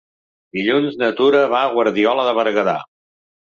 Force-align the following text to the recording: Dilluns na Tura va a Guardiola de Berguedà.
Dilluns 0.57 0.97
na 1.03 1.11
Tura 1.21 1.43
va 1.55 1.61
a 1.67 1.69
Guardiola 1.77 2.29
de 2.33 2.37
Berguedà. 2.41 2.79